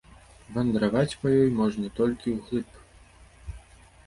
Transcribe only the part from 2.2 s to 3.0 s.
ўглыб.